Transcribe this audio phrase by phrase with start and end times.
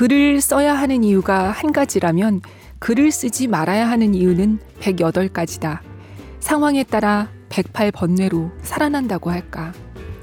[0.00, 2.40] 글을 써야 하는 이유가 한 가지라면
[2.78, 5.80] 글을 쓰지 말아야 하는 이유는 108가지다.
[6.38, 9.74] 상황에 따라 108 번뇌로 살아난다고 할까.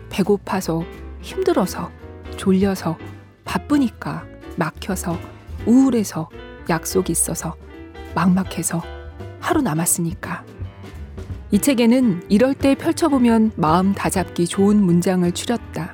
[0.10, 0.84] 배고파서,
[1.22, 1.92] 힘들어서,
[2.38, 2.98] 졸려서,
[3.46, 5.20] 바쁘니까, 막혀서,
[5.68, 6.28] 우울해서,
[6.72, 7.56] 약속 있어서,
[8.16, 8.82] 막막해서,
[9.40, 10.44] 하루 남았으니까.
[11.52, 15.94] 이 책에는 이럴 때 펼쳐보면 마음 다잡기 좋은 문장을 추렸다.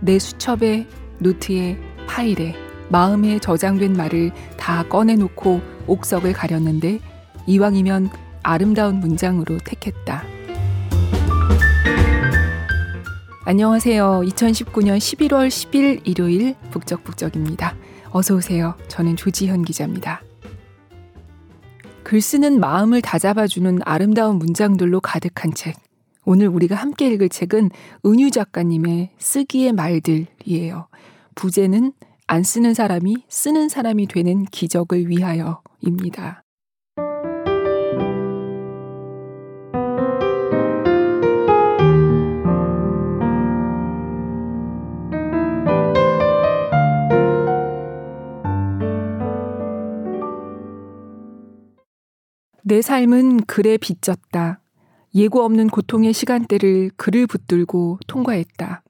[0.00, 0.88] 내 수첩에,
[1.20, 1.78] 노트에,
[2.08, 6.98] 파일에, 마음에 저장된 말을 다 꺼내놓고 옥석을 가렸는데
[7.46, 8.10] 이왕이면
[8.42, 10.24] 아름다운 문장으로 택했다.
[13.44, 14.22] 안녕하세요.
[14.24, 17.74] 2019년 11월 10일 일요일 북적북적입니다.
[18.10, 18.74] 어서 오세요.
[18.88, 20.22] 저는 조지현 기자입니다.
[22.02, 25.76] 글 쓰는 마음을 다잡아주는 아름다운 문장들로 가득한 책.
[26.24, 27.70] 오늘 우리가 함께 읽을 책은
[28.04, 30.88] 은유 작가님의 쓰기의 말들이에요.
[31.36, 31.92] 부제는
[32.32, 36.44] 안 쓰는 사람이 쓰는 사람이 되는 기적을 위하여입니다.
[52.62, 54.60] 내 삶은 글에 빚졌다.
[55.16, 58.84] 예고 없는 고통의 시간대를 글을 붙들고 통과했다.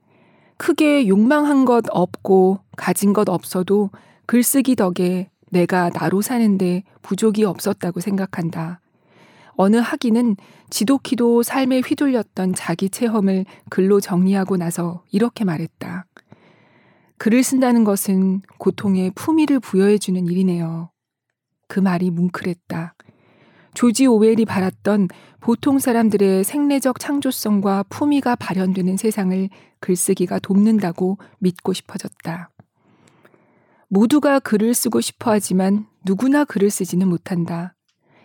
[0.61, 3.89] 크게 욕망한 것 없고 가진 것 없어도
[4.27, 8.83] 글쓰기 덕에 내가 나로 사는데 부족이 없었다고 생각한다.
[9.53, 10.37] 어느 학인은
[10.69, 16.05] 지독히도 삶에 휘둘렸던 자기 체험을 글로 정리하고 나서 이렇게 말했다.
[17.17, 20.91] 글을 쓴다는 것은 고통에 품위를 부여해주는 일이네요.
[21.69, 22.95] 그 말이 뭉클했다.
[23.75, 25.09] 조지 오웰이 바랐던
[25.41, 29.49] 보통 사람들의 생내적 창조성과 품위가 발현되는 세상을
[29.81, 32.51] 글쓰기가 돕는다고 믿고 싶어졌다.
[33.89, 37.75] 모두가 글을 쓰고 싶어 하지만 누구나 글을 쓰지는 못한다.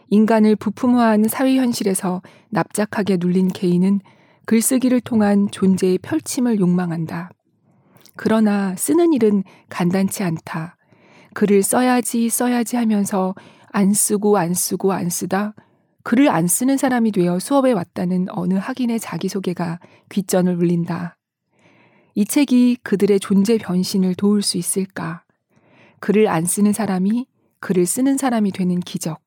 [0.09, 4.01] 인간을 부품화한 사회 현실에서 납작하게 눌린 개인은
[4.45, 7.31] 글쓰기를 통한 존재의 펼침을 욕망한다.
[8.15, 10.77] 그러나 쓰는 일은 간단치 않다.
[11.33, 13.33] 글을 써야지 써야지 하면서
[13.75, 15.53] 안 쓰고 안 쓰고 안 쓰다
[16.03, 21.17] 글을 안 쓰는 사람이 되어 수업에 왔다는 어느 학인의 자기소개가 귓전을 울린다.
[22.13, 25.25] 이 책이 그들의 존재 변신을 도울 수 있을까?
[25.99, 27.27] 글을 안 쓰는 사람이
[27.59, 29.19] 글을 쓰는 사람이 되는 기적.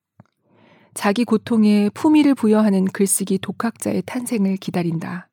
[0.95, 5.29] 자기 고통에 품위를 부여하는 글쓰기 독학자의 탄생을 기다린다.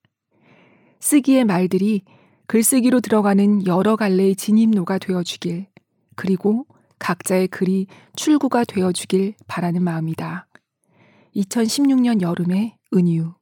[0.99, 2.01] 쓰기의 말들이
[2.47, 5.67] 글쓰기로 들어가는 여러 갈래의 진입로가 되어주길,
[6.15, 6.65] 그리고
[6.99, 10.47] 각자의 글이 출구가 되어 주길 바라는 마음이다.
[11.35, 13.33] 2016년 여름의 은유.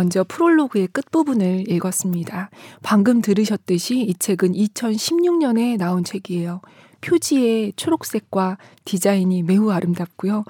[0.00, 2.48] 먼저 프롤로그의 끝부분을 읽었습니다.
[2.82, 6.62] 방금 들으셨듯이 이 책은 2016년에 나온 책이에요.
[7.02, 8.56] 표지의 초록색과
[8.86, 10.46] 디자인이 매우 아름답고요.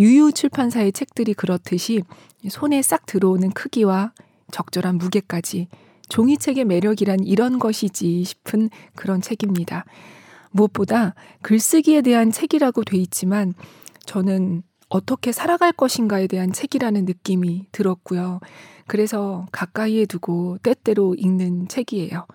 [0.00, 2.02] 유유 출판사의 책들이 그렇듯이
[2.48, 4.12] 손에 싹 들어오는 크기와
[4.50, 5.68] 적절한 무게까지
[6.08, 9.84] 종이책의 매력이란 이런 것이지 싶은 그런 책입니다.
[10.50, 13.54] 무엇보다 글쓰기에 대한 책이라고 돼 있지만
[14.06, 18.40] 저는 어떻게 살아갈 것인가에 대한 책이라는 느낌이 들었고요.
[18.86, 22.26] 그래서 가까이에 두고 때때로 읽는 책이에요.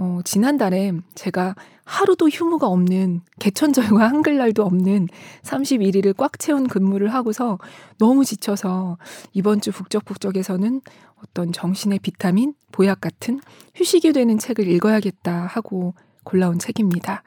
[0.00, 5.08] 어, 지난달에 제가 하루도 휴무가 없는 개천절과 한글날도 없는
[5.42, 7.58] 31일을 꽉 채운 근무를 하고서
[7.98, 8.98] 너무 지쳐서
[9.32, 10.82] 이번 주 북적북적에서는
[11.16, 13.40] 어떤 정신의 비타민, 보약 같은
[13.74, 17.24] 휴식이 되는 책을 읽어야겠다 하고 골라온 책입니다.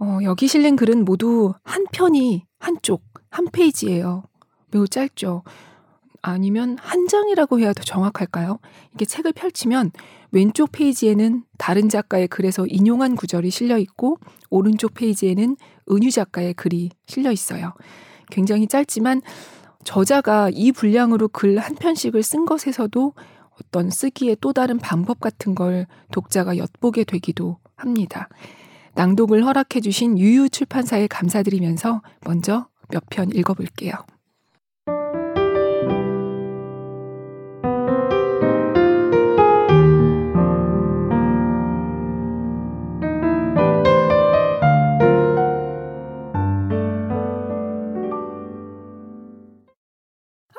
[0.00, 3.02] 어, 여기 실린 글은 모두 한 편이 한쪽,
[3.32, 4.24] 한 페이지예요.
[4.70, 5.42] 매우 짧죠.
[6.22, 8.60] 아니면 한 장이라고 해야 더 정확할까요?
[8.94, 9.90] 이게 책을 펼치면
[10.30, 14.18] 왼쪽 페이지에는 다른 작가의 글에서 인용한 구절이 실려 있고
[14.50, 15.56] 오른쪽 페이지에는
[15.90, 17.74] 은유 작가의 글이 실려 있어요.
[18.30, 19.22] 굉장히 짧지만
[19.84, 23.14] 저자가 이 분량으로 글 한 편씩을 쓴 것에서도
[23.60, 28.28] 어떤 쓰기의 또 다른 방법 같은 걸 독자가 엿보게 되기도 합니다.
[28.94, 33.94] 낭독을 허락해 주신 유유 출판사에 감사드리면서 먼저 몇 편 읽어볼게요.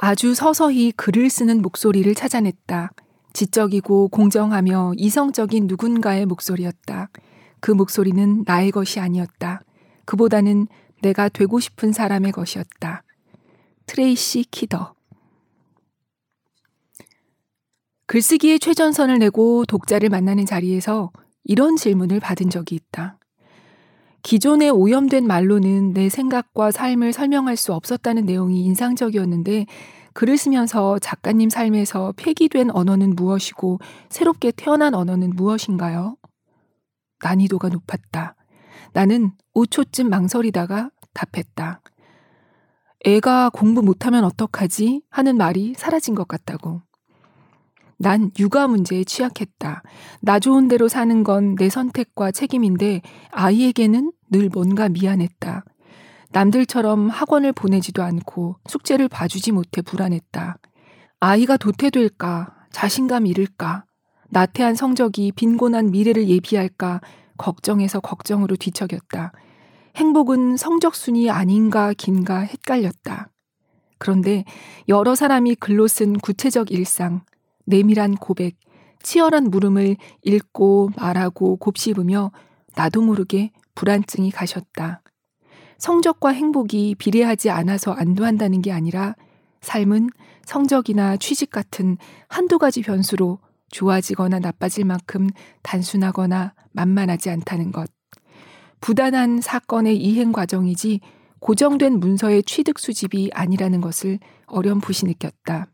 [0.02, 2.92] 아주 서서히 글을 쓰는 목소리를 찾아냈다.
[3.32, 7.10] 지적이고 공정하며 이성적인 누군가의 목소리였다.
[7.62, 9.62] 그 목소리는 나의 것이 아니었다.
[10.06, 10.68] 그보다는
[11.04, 13.04] 내가 되고 싶은 사람의 것이었다.
[13.86, 14.96] 트레이시 키더.
[18.08, 21.12] 글쓰기에 최전선을 내고 독자를 만나는 자리에서
[21.44, 23.18] 이런 질문을 받은 적이 있다.
[24.24, 29.66] 기존의 오염된 말로는 내 생각과 삶을 설명할 수 없었다는 내용이 인상적이었는데
[30.14, 33.80] 글을 쓰면서 작가님 삶에서 폐기된 언어는 무엇이고
[34.10, 36.16] 새롭게 태어난 언어는 무엇인가요?
[37.22, 38.36] 난이도가 높았다.
[38.94, 41.82] 나는 5초쯤 망설이다가 답했다.
[43.06, 45.02] 애가 공부 못하면 어떡하지?
[45.10, 46.82] 하는 말이 사라진 것 같다고.
[47.98, 49.84] 난 육아 문제에 취약했다.
[50.22, 53.02] 나 좋은 대로 사는 건 내 선택과 책임인데
[53.32, 55.64] 아이에게는 늘 뭔가 미안했다.
[56.32, 60.58] 남들처럼 학원을 보내지도 않고 숙제를 봐주지 못해 불안했다.
[61.20, 63.86] 아이가 도태될까, 자신감 잃을까,
[64.30, 67.02] 나태한 성적이 빈곤한 미래를 예비할까
[67.38, 69.32] 걱정해서 걱정으로 뒤척였다.
[69.96, 73.30] 행복은 성적순이 아닌가 긴가 헷갈렸다.
[74.00, 74.44] 그런데
[74.90, 77.22] 여러 사람이 글로 쓴 구체적 일상,
[77.66, 78.56] 내밀한 고백,
[79.02, 82.32] 치열한 물음을 읽고 말하고 곱씹으며
[82.76, 85.02] 나도 모르게 불안증이 가셨다.
[85.78, 89.16] 성적과 행복이 비례하지 않아서 안도한다는 게 아니라
[89.62, 90.10] 삶은
[90.46, 91.98] 성적이나 취직 같은
[92.28, 93.40] 한두 가지 변수로
[93.70, 95.30] 좋아지거나 나빠질 만큼
[95.62, 97.90] 단순하거나 만만하지 않다는 것.
[98.84, 101.00] 부단한 사건의 이행 과정이지
[101.40, 105.68] 고정된 문서의 취득 수집이 아니라는 것을 어렴풋이 느꼈다.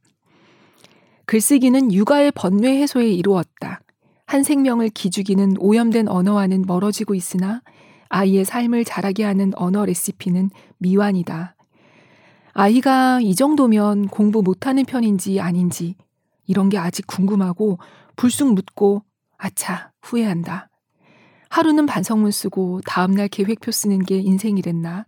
[1.26, 3.82] 글쓰기는 육아의 번뇌 해소에 이루었다.
[4.28, 7.64] 한 생명을 기죽이는 오염된 언어와는 멀어지고 있으나
[8.10, 11.56] 아이의 삶을 자라게 하는 언어 레시피는 미완이다.
[12.54, 15.96] 아이가 이 정도면 공부 못하는 편인지 아닌지
[16.46, 17.80] 이런 게 아직 궁금하고
[18.16, 19.02] 불쑥 묻고
[19.40, 20.69] 아차 후회한다.
[21.50, 25.06] 하루는 반성문 쓰고 다음날 계획표 쓰는 게 인생이랬나?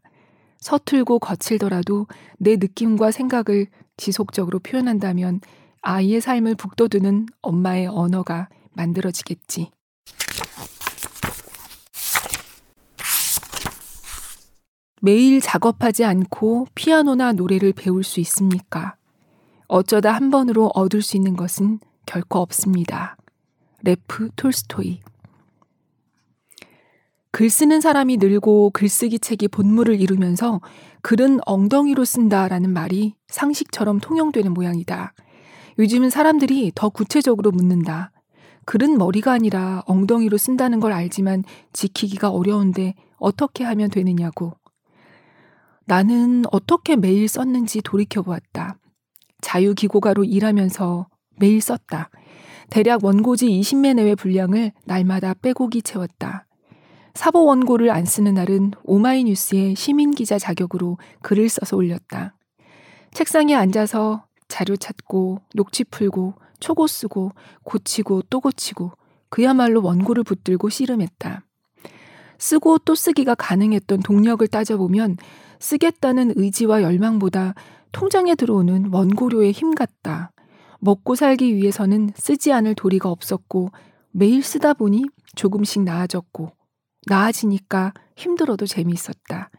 [0.59, 2.07] 서툴고 거칠더라도
[2.37, 3.67] 내 느낌과 생각을
[3.97, 5.41] 지속적으로 표현한다면
[5.81, 9.71] 아이의 삶을 북돋우는 엄마의 언어가 만들어지겠지.
[15.03, 18.95] 매일 작업하지 않고 피아노나 노래를 배울 수 있습니까?
[19.67, 23.17] 어쩌다 한 번으로 얻을 수 있는 것은 결코 없습니다.
[23.83, 24.99] 레프 톨스토이.
[27.31, 30.59] 글 쓰는 사람이 늘고 글쓰기 책이 본물을 이루면서
[31.01, 35.13] 글은 엉덩이로 쓴다라는 말이 상식처럼 통용되는 모양이다.
[35.79, 38.11] 요즘은 사람들이 더 구체적으로 묻는다.
[38.65, 41.43] 글은 머리가 아니라 엉덩이로 쓴다는 걸 알지만
[41.73, 44.53] 지키기가 어려운데 어떻게 하면 되느냐고.
[45.85, 48.77] 나는 어떻게 매일 썼는지 돌이켜보았다.
[49.41, 51.07] 자유기고가로 일하면서
[51.37, 52.09] 매일 썼다.
[52.69, 56.45] 대략 원고지 20매 내외 분량을 날마다 빼곡히 채웠다.
[57.13, 62.35] 사보 원고를 안 쓰는 날은 오마이뉴스에 시민 기자 자격으로 글을 써서 올렸다.
[63.11, 67.31] 책상에 앉아서 자료 찾고 녹취 풀고 초고 쓰고
[67.63, 68.91] 고치고 또 고치고
[69.29, 71.43] 그야말로 원고를 붙들고 씨름했다.
[72.37, 75.17] 쓰고 또 쓰기가 가능했던 동력을 따져보면
[75.59, 77.53] 쓰겠다는 의지와 열망보다
[77.91, 80.31] 통장에 들어오는 원고료의 힘 같다.
[80.79, 83.69] 먹고 살기 위해서는 쓰지 않을 도리가 없었고
[84.11, 85.05] 매일 쓰다 보니
[85.35, 86.51] 조금씩 나아졌고
[87.07, 89.49] 나아지니까 힘들어도 재미있었다.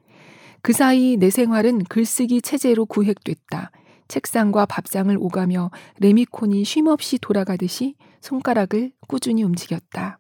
[0.63, 3.73] 그 사이 내 생활은 글쓰기 체제로 구획됐다.
[4.09, 10.19] 책상과 밥상을 오가며 레미콘이 쉼없이 돌아가듯이 손가락을 꾸준히 움직였다.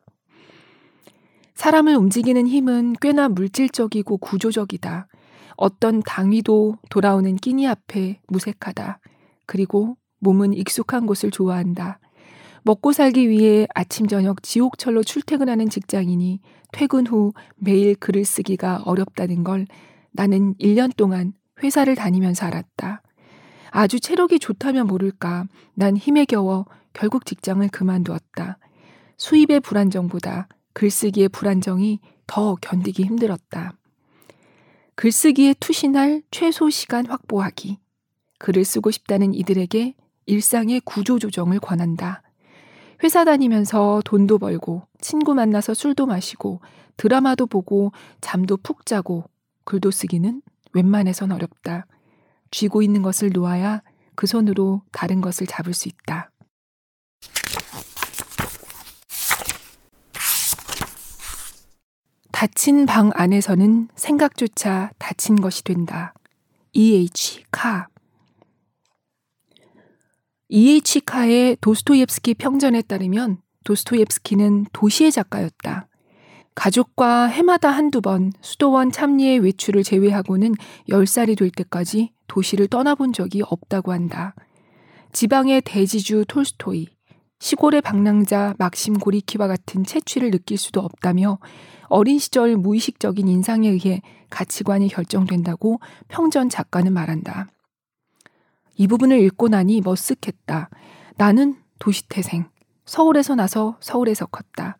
[1.54, 5.06] 사람을 움직이는 힘은 꽤나 물질적이고 구조적이다.
[5.56, 8.98] 어떤 당위도 돌아오는 끼니 앞에 무색하다.
[9.46, 12.00] 그리고 몸은 익숙한 곳을 좋아한다.
[12.64, 16.40] 먹고 살기 위해 아침 저녁 지옥철로 출퇴근하는 직장인이
[16.72, 19.66] 퇴근 후 매일 글을 쓰기가 어렵다는 걸
[20.12, 23.02] 나는 1년 동안 회사를 다니면서 알았다.
[23.70, 28.58] 아주 체력이 좋다면 모를까 난 힘에 겨워 결국 직장을 그만두었다.
[29.16, 33.72] 수입의 불안정보다 글쓰기의 불안정이 더 견디기 힘들었다.
[34.94, 37.78] 글쓰기에 투신할 최소 시간 확보하기.
[38.38, 39.94] 글을 쓰고 싶다는 이들에게
[40.26, 42.22] 일상의 구조 조정을 권한다.
[43.02, 46.60] 회사 다니면서 돈도 벌고 친구 만나서 술도 마시고
[46.96, 49.24] 드라마도 보고 잠도 푹 자고
[49.64, 50.40] 글도 쓰기는
[50.72, 51.86] 웬만해선 어렵다.
[52.50, 53.82] 쥐고 있는 것을 놓아야
[54.14, 56.30] 그 손으로 다른 것을 잡을 수 있다.
[62.30, 66.12] 닫힌 방 안에서는 생각조차 닫힌 것이 된다.
[66.72, 67.44] E.H.
[67.50, 67.88] 카
[70.54, 71.00] E.H.
[71.06, 75.88] 카의 도스토옙스키 평전에 따르면 도스토옙스키는 도시의 작가였다.
[76.54, 80.54] 가족과 해마다 한두 번 수도원 참리의 외출을 제외하고는
[80.90, 84.34] 10살이 될 때까지 도시를 떠나본 적이 없다고 한다.
[85.12, 86.86] 지방의 대지주 톨스토이,
[87.38, 91.38] 시골의 방랑자 막심 고리키와 같은 채취를 느낄 수도 없다며
[91.86, 97.48] 어린 시절 무의식적인 인상에 의해 가치관이 결정된다고 평전 작가는 말한다.
[98.82, 100.66] 이 부분을 읽고 나니 머쓱했다.
[101.16, 102.46] 나는 도시태생.
[102.84, 104.76] 서울에서 나서 서울에서 컸다.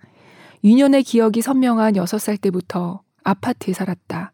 [0.65, 4.33] 유년의 기억이 선명한 6살 때부터 아파트에 살았다.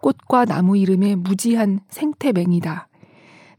[0.00, 2.86] 꽃과 나무 이름에 무지한 생태맹이다.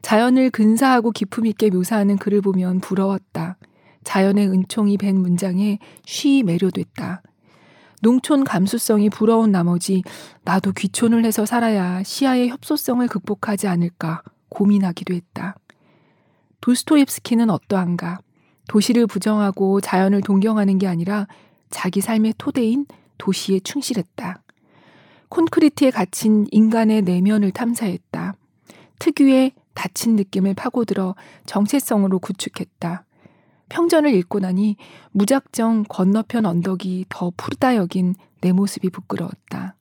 [0.01, 3.57] 자연을 근사하고 기품 있게 묘사하는 글을 보면 부러웠다.
[4.05, 7.21] 자연의 은총이 밴 문장에 쉬 매료됐다.
[8.01, 10.03] 농촌 감수성이 부러운 나머지
[10.45, 15.55] 나도 귀촌을 해서 살아야 시야의 협소성을 극복하지 않을까 고민하기도 했다.
[16.61, 18.19] 도스토옙스키는 어떠한가?
[18.67, 21.27] 도시를 부정하고 자연을 동경하는 게 아니라
[21.69, 22.85] 자기 삶의 토대인
[23.17, 24.41] 도시에 충실했다.
[25.29, 28.33] 콘크리트에 갇힌 인간의 내면을 탐사했다.
[28.99, 31.15] 특유의 닫힌 느낌을 파고들어
[31.45, 33.05] 정체성으로 구축했다.
[33.69, 34.75] 평전을 읽고 나니
[35.11, 39.75] 무작정 건너편 언덕이 더 푸르다 여긴 내 모습이 부끄러웠다.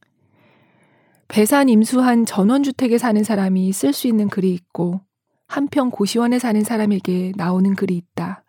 [1.29, 5.03] 배산 임수한 전원주택에 사는 사람이 쓸 수 있는 글이 있고
[5.47, 8.43] 한평 고시원에 사는 사람에게 나오는 글이 있다.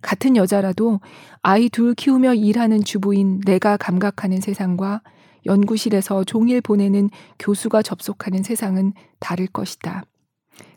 [0.00, 1.00] 같은 여자라도
[1.42, 5.02] 아이 둘 키우며 일하는 주부인 내가 감각하는 세상과
[5.44, 10.04] 연구실에서 종일 보내는 교수가 접속하는 세상은 다를 것이다.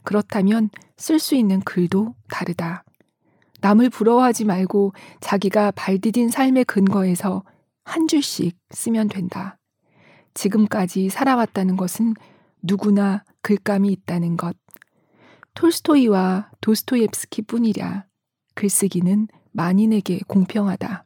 [0.04, 2.84] 그렇다면 쓸 수 있는 글도 다르다.
[3.62, 7.44] 남을 부러워하지 말고 자기가 발디딘 삶의 근거에서
[7.84, 9.58] 한 줄씩 쓰면 된다.
[10.34, 12.14] 지금까지 살아왔다는 것은
[12.62, 14.56] 누구나 글감이 있다는 것.
[15.54, 18.06] 톨스토이와 도스토옙스키 뿐이랴.
[18.56, 21.06] 글쓰기는 만인에게 공평하다.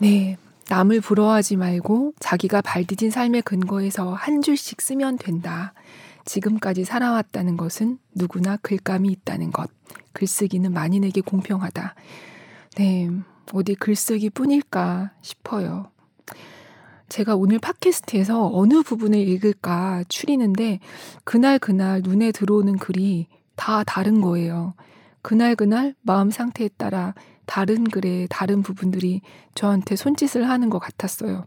[0.00, 0.37] 네.
[0.68, 5.72] 남을 부러워하지 말고 자기가 발디딘 삶의 근거에서 한 줄씩 쓰면 된다.
[6.24, 9.70] 지금까지 살아왔다는 것은 누구나 글감이 있다는 것.
[10.12, 11.94] 글쓰기는 만인에게 공평하다.
[12.76, 13.10] 네.
[13.54, 15.90] 어디 글쓰기 뿐일까 싶어요.
[17.08, 20.80] 제가 오늘 팟캐스트에서 어느 부분을 읽을까 추리는데
[21.24, 24.74] 그날 그날 눈에 들어오는 글이 다 다른 거예요.
[25.22, 27.14] 그날 그날 마음 상태에 따라
[27.48, 29.22] 다른 글의 다른 부분들이
[29.54, 31.46] 저한테 손짓을 하는 것 같았어요.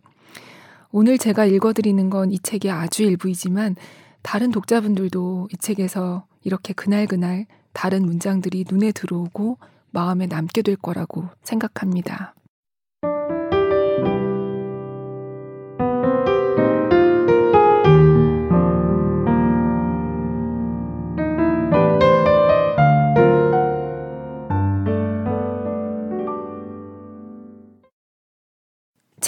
[0.92, 3.76] 오늘 제가 읽어드리는 건 이 책의 아주 일부이지만
[4.24, 9.58] 다른 독자분들도 이 책에서 이렇게 그날그날 다른 문장들이 눈에 들어오고
[9.92, 12.34] 마음에 남게 될 거라고 생각합니다.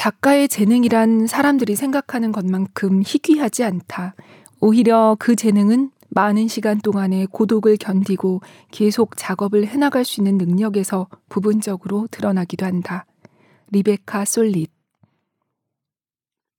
[0.04, 4.16] 작가의 재능이란 사람들이 생각하는 것만큼 희귀하지 않다.
[4.60, 12.10] 오히려 그 재능은 많은 시간 동안의 고독을 견디고 계속 작업을 해나갈 수 있는 능력에서 부분적으로
[12.12, 13.06] 드러나기도 한다.
[13.72, 14.72] 리베카 솔릿.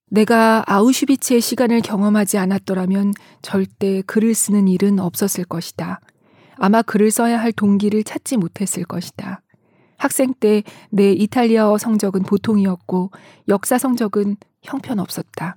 [0.09, 6.01] 내가 아우슈비츠의 시간을 경험하지 않았더라면 절대 글을 쓰는 일은 없었을 것이다.
[6.55, 9.43] 아마 글을 써야 할 동기를 찾지 못했을 것이다.
[9.97, 13.11] 학생 때 내 이탈리아어 성적은 보통이었고
[13.47, 15.55] 역사 성적은 형편없었다.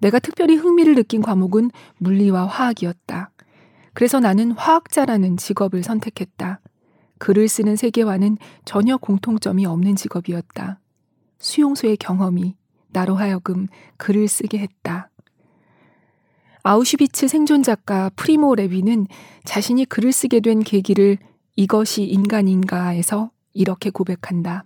[0.00, 3.30] 내가 특별히 흥미를 느낀 과목은 물리와 화학이었다.
[3.94, 6.60] 그래서 나는 화학자라는 직업을 선택했다.
[7.18, 10.80] 글을 쓰는 세계와는 전혀 공통점이 없는 직업이었다.
[11.38, 12.56] 수용소의 경험이
[12.90, 13.66] 나로 하여금
[13.96, 15.10] 글을 쓰게 했다.
[16.62, 19.06] 아우슈비츠 생존 작가 프리모 레비는
[19.44, 21.18] 자신이 글을 쓰게 된 계기를
[21.56, 24.64] 이것이 인간인가에서 이렇게 고백한다.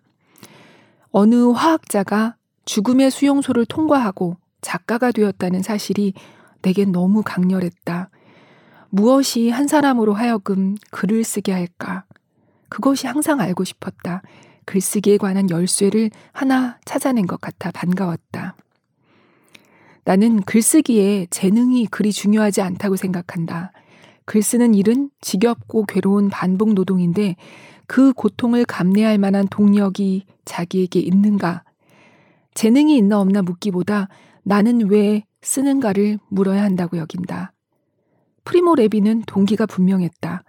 [1.10, 6.14] 어느 화학자가 죽음의 수용소를 통과하고 작가가 되었다는 사실이
[6.62, 8.10] 내겐 너무 강렬했다.
[8.90, 12.04] 무엇이 한 사람으로 하여금 글을 쓰게 할까?
[12.68, 14.22] 그것이 항상 알고 싶었다.
[14.64, 18.56] 글쓰기에 관한 열쇠를 하나 찾아낸 것 같아 반가웠다.
[20.04, 23.72] 나는 글쓰기에 재능이 그리 중요하지 않다고 생각한다.
[24.24, 27.36] 글 쓰는 일은 지겹고 괴로운 반복 노동인데
[27.88, 31.64] 그 고통을 감내할 만한 동력이 자기에게 있는가?
[32.54, 34.08] 재능이 있나 없나 묻기보다
[34.44, 37.52] 나는 왜 쓰는가를 물어야 한다고 여긴다.
[38.44, 40.44] 프리모 레비는 동기가 분명했다.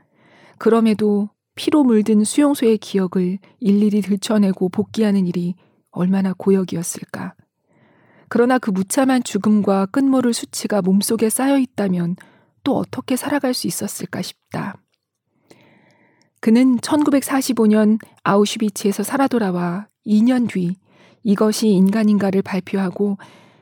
[0.58, 5.56] 그럼에도 피로 물든 수용소의 기억을 일일이 들춰내고 복귀하는 일이
[5.92, 7.36] 얼마나 고역이었을까.
[8.28, 12.18] 그러나 그 무참한 죽음과 끝모를 수치가 몸속에 쌓여 있다면
[12.64, 14.76] 또 어떻게 살아갈 수 있었을까 싶다.
[16.42, 20.76] 그는 1945년 아우슈비츠에서 살아 돌아와 2년 뒤
[21.24, 23.18] 이것이 인간인가를 발표하고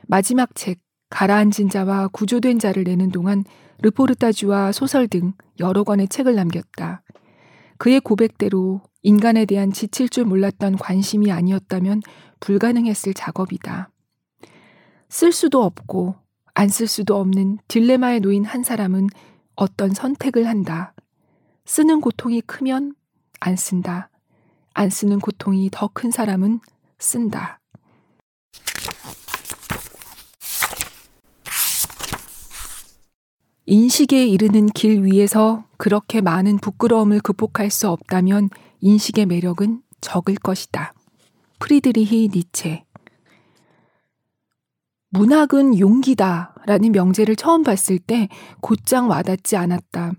[0.08, 0.80] 마지막 책
[1.10, 3.44] 가라앉은 자와 구조된 자를 내는 동안
[3.82, 7.04] 르포르타주와 소설 등 여러 권의 책을 남겼다.
[7.78, 12.02] 그의 고백대로 인간에 대한 지칠 줄 몰랐던 관심이 아니었다면
[12.40, 13.90] 불가능했을 작업이다.
[15.10, 16.16] 쓸 수도 없고
[16.54, 19.08] 안 쓸 수도 없는 딜레마에 놓인 한 사람은
[19.56, 20.94] 어떤 선택을 한다.
[21.68, 22.96] 쓰는 고통이 크면
[23.42, 24.10] 안 쓴다.
[24.74, 26.62] 안 쓰는 고통이 더 큰 사람은
[26.98, 27.60] 쓴다.
[33.66, 40.94] 인식에 이르는 길 위에서 그렇게 많은 부끄러움을 극복할 수 없다면 인식의 매력은 적을 것이다.
[41.60, 42.86] 프리드리히 니체.
[45.10, 48.30] 문학은 용기다 라는 명제를 처음 봤을 때
[48.62, 50.14] 곧장 와닿지 않았다.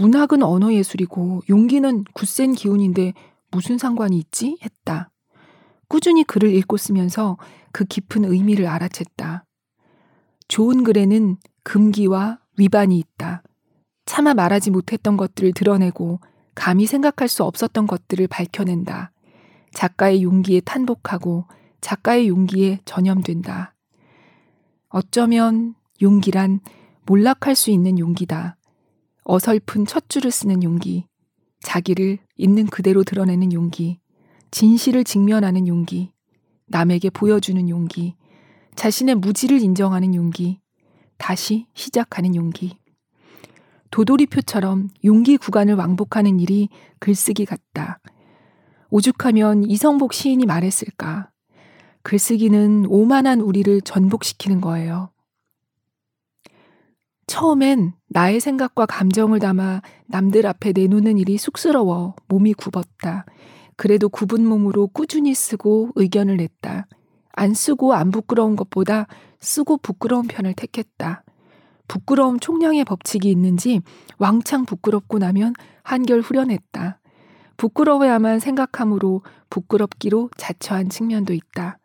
[0.00, 3.12] 문학은 언어 예술이고 용기는 굳센 기운인데
[3.50, 4.56] 무슨 상관이 있지?
[4.62, 5.10] 했다.
[5.88, 7.36] 꾸준히 글을 읽고 쓰면서
[7.70, 9.42] 그 깊은 의미를 알아챘다.
[10.48, 13.42] 좋은 글에는 금기와 위반이 있다.
[14.06, 16.20] 차마 말하지 못했던 것들을 드러내고
[16.54, 19.12] 감히 생각할 수 없었던 것들을 밝혀낸다.
[19.74, 21.44] 작가의 용기에 탄복하고
[21.82, 23.74] 작가의 용기에 전염된다.
[24.88, 26.60] 어쩌면 용기란
[27.04, 28.56] 몰락할 수 있는 용기다.
[29.30, 31.04] 어설픈 첫 줄을 쓰는 용기,
[31.60, 34.00] 자기를 있는 그대로 드러내는 용기,
[34.50, 36.10] 진실을 직면하는 용기,
[36.66, 38.16] 남에게 보여주는 용기,
[38.74, 40.58] 자신의 무지를 인정하는 용기,
[41.16, 42.76] 다시 시작하는 용기.
[43.92, 46.68] 도돌이표처럼 용기 구간을 왕복하는 일이
[46.98, 48.00] 글쓰기 같다.
[48.90, 51.30] 오죽하면 이성복 시인이 말했을까.
[52.02, 55.12] 글쓰기는 오만한 우리를 전복시키는 거예요.
[57.30, 63.24] 처음엔 나의 생각과 감정을 담아 남들 앞에 내놓는 일이 쑥스러워 몸이 굽었다.
[63.76, 66.88] 그래도 굽은 몸으로 꾸준히 쓰고 의견을 냈다.
[67.30, 69.06] 안 쓰고 안 부끄러운 것보다
[69.38, 71.22] 쓰고 부끄러운 편을 택했다.
[71.86, 73.80] 부끄러움 총량의 법칙이 있는지
[74.18, 76.98] 왕창 부끄럽고 나면 한결 후련했다.
[77.58, 81.78] 부끄러워야만 생각함으로 부끄럽기로 자처한 측면도 있다.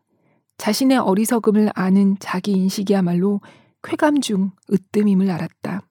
[0.58, 3.42] 자신의 어리석음을 아는 자기 인식이야말로
[3.86, 5.82] 쾌감 중 으뜸임을 알았다.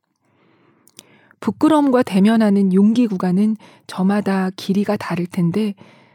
[1.40, 5.74] 부끄러움과 대면하는 용기 구간은 저마다 길이가 다를 텐데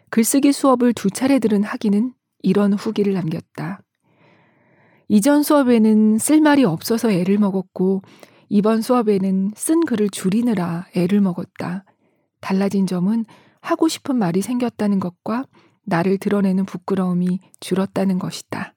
[0.09, 3.79] 글쓰기 수업을 두 차례 들은 학위는 이런 후기를 남겼다.
[5.07, 8.01] 이전 수업에는 쓸 말이 없어서 애를 먹었고
[8.49, 11.85] 이번 수업에는 쓴 글을 줄이느라 애를 먹었다.
[12.41, 13.25] 달라진 점은
[13.61, 15.45] 하고 싶은 말이 생겼다는 것과
[15.85, 18.73] 나를 드러내는 부끄러움이 줄었다는 것이다.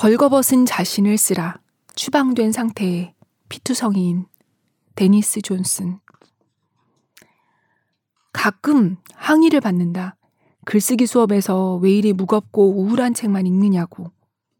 [0.00, 1.60] 벌거벗은 자신을 쓰라.
[1.94, 3.12] 추방된 상태의
[3.50, 4.24] 피투성이인
[4.94, 5.98] 데니스 존슨.
[8.32, 10.16] 가끔 항의를 받는다.
[10.64, 14.10] 글쓰기 수업에서 왜 이리 무겁고 우울한 책만 읽느냐고.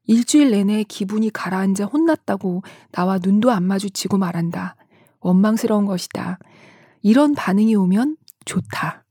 [0.05, 4.77] 일주일 내내 기분이 가라앉아 혼났다고 나와 눈도 안 마주치고 말한다.
[5.21, 6.39] 원망스러운 것이다.
[7.01, 9.07] 이런 반응이 오면 좋다.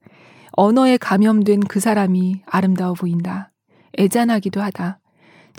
[0.52, 3.52] 언어에 감염된 그 사람이 아름다워 보인다.
[3.98, 4.99] 애잔하기도 하다.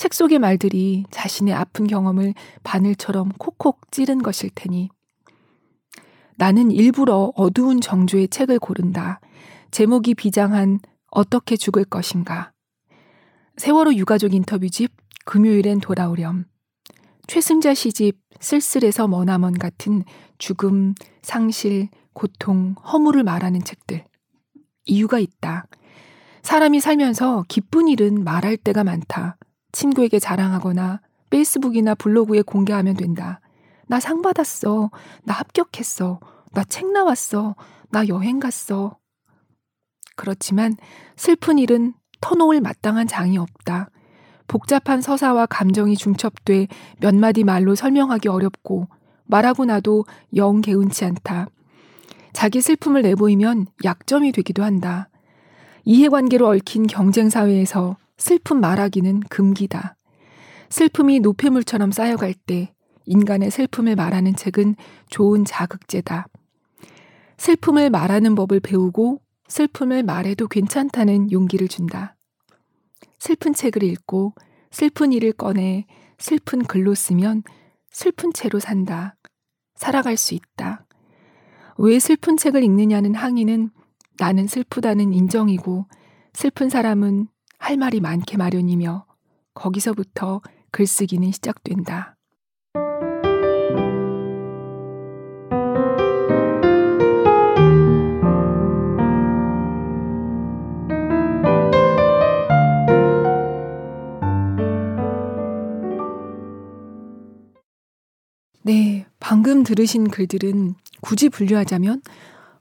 [0.01, 2.33] 책 속의 말들이 자신의 아픈 경험을
[2.65, 4.89] 바늘처럼 콕콕 찌른 것일 테니.
[6.39, 9.21] 나는 일부러 어두운 정조의 책을 고른다.
[9.71, 12.51] 제목이 비장한 어떻게 죽을 것인가.
[13.59, 14.91] 세월호 유가족 인터뷰집
[15.27, 16.47] 금요일엔 돌아오렴.
[17.27, 20.05] 최승자 시집 쓸쓸해서 머나먼 같은
[20.39, 24.07] 죽음, 상실, 고통, 허물을 말하는 책들.
[24.87, 25.67] 이유가 있다.
[26.41, 29.37] 사람이 살면서 기쁜 일은 말할 때가 많다.
[29.73, 33.41] 친구에게 자랑하거나 페이스북이나 블로그에 공개하면 된다.
[33.87, 34.91] 나 상 받았어.
[35.25, 36.21] 나 합격했어.
[36.53, 37.55] 나 책 나왔어.
[37.91, 38.97] 나 여행 갔어.
[40.17, 40.77] 그렇지만
[41.17, 43.91] 슬픈 일은 터놓을 마땅한 장이 없다.
[44.47, 46.67] 복잡한 서사와 감정이 중첩돼
[46.99, 48.89] 몇 마디 말로 설명하기 어렵고
[49.27, 50.05] 말하고 나도
[50.37, 51.47] 영 개운치 않다.
[52.33, 55.09] 자기 슬픔을 내보이면 약점이 되기도 한다.
[55.85, 59.97] 이해관계로 얽힌 경쟁사회에서 슬픔 말하기는 금기다.
[60.69, 62.73] 슬픔이 노폐물처럼 쌓여갈 때
[63.07, 64.77] 인간의 슬픔을 말하는 책은
[65.09, 66.29] 좋은 자극제다.
[67.39, 72.15] 슬픔을 말하는 법을 배우고 슬픔을 말해도 괜찮다는 용기를 준다.
[73.19, 74.35] 슬픈 책을 읽고
[74.71, 75.87] 슬픈 일을 꺼내
[76.19, 77.43] 슬픈 글로 쓰면
[77.91, 79.17] 슬픈 채로 산다.
[79.75, 80.85] 살아갈 수 있다.
[81.79, 83.71] 왜 슬픈 책을 읽느냐는 항의는
[84.19, 85.87] 나는 슬프다는 인정이고
[86.35, 87.29] 슬픈 사람은
[87.61, 89.05] 할 말이 많게 마련이며
[89.55, 90.41] 거기서부터
[90.73, 92.17] 글쓰기는 시작된다.
[108.63, 112.01] 네, 방금 들으신 글들은 굳이 분류하자면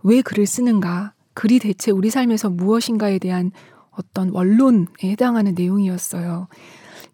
[0.03, 3.51] 왜 글을 쓰는가, 글이 대체 우리 삶에서 무엇인가에 대한
[3.99, 6.47] 어떤 원론에 해당하는 내용이었어요.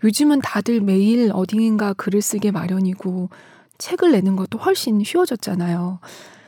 [0.04, 3.30] 요즘은 다들 매일 어딘가 글을 쓰게 마련이고
[3.78, 6.00] 책을 내는 것도 훨씬 쉬워졌잖아요.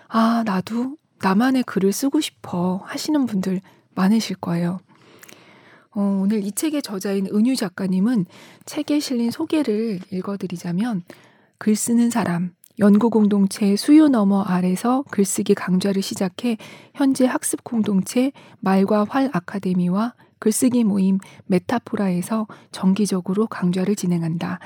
[0.08, 3.62] 아, 나도 나만의 글을 쓰고 싶어 하시는 분들
[3.96, 4.80] 많으실 거예요.
[5.92, 8.28] 어, 오늘 이 책의 저자인 은유 작가님은
[8.66, 11.04] 책에 실린 소개를 읽어드리자면
[11.58, 16.58] 글 쓰는 사람, 연구 공동체 수요 너머 아래서 글쓰기 강좌를 시작해
[16.94, 24.60] 현재 학습 공동체 말과 활 아카데미와 글쓰기 모임 메타포라에서 정기적으로 강좌를 진행한다.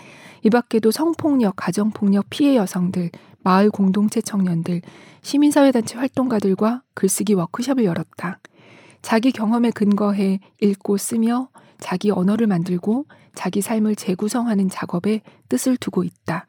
[0.43, 3.11] 이 밖에도 성폭력, 가정폭력 피해 여성들,
[3.43, 4.81] 마을 공동체 청년들,
[5.21, 8.39] 시민사회단체 활동가들과 글쓰기 워크숍을 열었다.
[9.01, 16.45] 자기 경험에 근거해 읽고 쓰며 자기 언어를 만들고 자기 삶을 재구성하는 작업에 뜻을 두고 있다.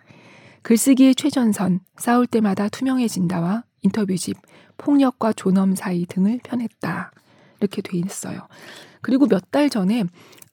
[0.62, 4.36] 글쓰기의 최전선, 싸울 때마다 투명해진다와 인터뷰집,
[4.76, 7.12] 폭력과 존엄 사이 등을 편했다.
[7.60, 8.46] 이렇게 돼 있어요.
[9.02, 10.04] 그리고 몇 달 전에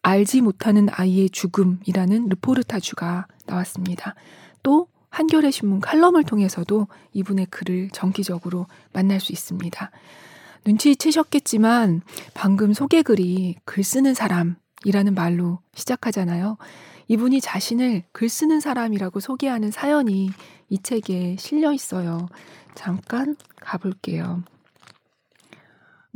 [0.01, 4.15] 알지 못하는 아이의 죽음이라는 르포르타주가 나왔습니다.
[4.63, 9.91] 또 한겨레 신문 칼럼을 통해서도 이분의 글을 정기적으로 만날 수 있습니다.
[10.65, 12.01] 눈치채셨겠지만
[12.33, 16.57] 방금 소개글이 글 쓰는 사람이라는 말로 시작하잖아요.
[17.07, 20.29] 이분이 자신을 글 쓰는 사람이라고 소개하는 사연이
[20.69, 22.27] 이 책에 실려 있어요.
[22.75, 24.43] 잠깐 가볼게요.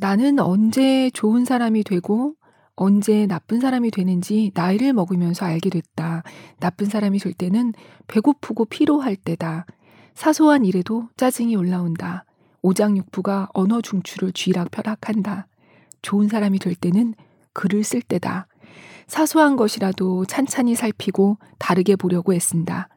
[0.04, 2.36] 나는 언제 좋은 사람이 되고
[2.76, 6.24] 언제 나쁜 사람이 되는지 나이를 먹으면서 알게 됐다.
[6.60, 7.72] 나쁜 사람이 될 때는
[8.08, 9.66] 배고프고 피로할 때다.
[10.14, 12.26] 사소한 일에도 짜증이 올라온다.
[12.64, 15.48] 오장육부가 언어 중추를 쥐락펴락한다.
[16.02, 17.14] 좋은 사람이 될 때는
[17.54, 18.48] 글을 쓸 때다.
[19.08, 22.90] 사소한 것이라도 찬찬히 살피고 다르게 보려고 애쓴다.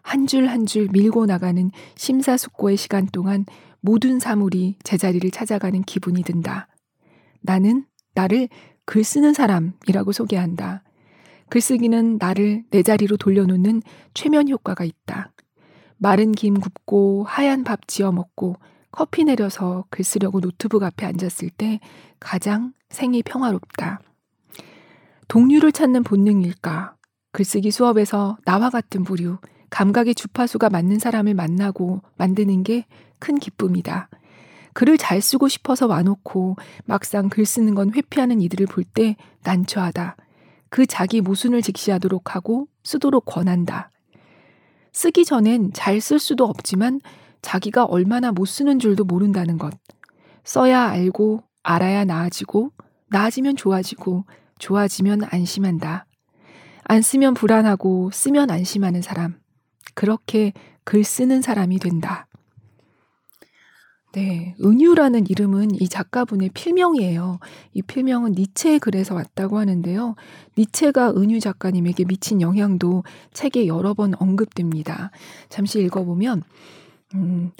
[0.00, 3.44] 한 줄 한 줄 밀고 나가는 심사숙고의 시간 동안
[3.84, 6.68] 모든 사물이 제자리를 찾아가는 기분이 든다.
[7.42, 8.48] 나는 나를
[8.86, 10.82] 글 쓰는 사람이라고 소개한다.
[11.50, 13.82] 글쓰기는 나를 내 자리로 돌려놓는
[14.14, 15.32] 최면 효과가 있다.
[15.98, 18.56] 마른 김 굽고 하얀 밥 지어 먹고
[18.90, 21.78] 커피 내려서 글 쓰려고 노트북 앞에 앉았을 때
[22.18, 24.00] 가장 생이 평화롭다.
[25.28, 26.96] 동료를 찾는 본능일까?
[27.32, 29.36] 글쓰기 수업에서 나와 같은 부류,
[29.74, 32.86] 감각의 주파수가 맞는 사람을 만나고 만드는 게
[33.24, 34.10] 큰 기쁨이다.
[34.74, 40.16] 글을 잘 쓰고 싶어서 와놓고 막상 글 쓰는 건 회피하는 이들을 볼 때 난처하다.
[40.68, 43.90] 그 자기 모순을 직시하도록 하고 쓰도록 권한다.
[44.92, 47.00] 쓰기 전엔 잘 쓸 수도 없지만
[47.40, 49.72] 자기가 얼마나 못 쓰는 줄도 모른다는 것.
[50.44, 52.72] 써야 알고 알아야 나아지고
[53.08, 54.24] 나아지면 좋아지고
[54.58, 56.04] 좋아지면 안심한다.
[56.82, 59.43] 안 쓰면 불안하고 쓰면 안심하는 사람.
[59.94, 60.52] 그렇게
[60.84, 62.26] 글 쓰는 사람이 된다.
[64.12, 67.40] 네, 은유라는 이름은 이 작가분의 필명이에요.
[67.72, 70.14] 이 필명은 니체의 글에서 왔다고 하는데요.
[70.56, 73.02] 니체가 은유 작가님에게 미친 영향도
[73.32, 75.10] 책에 여러 번 언급됩니다.
[75.48, 76.44] 잠시 읽어보면,
[77.14, 77.50] 음,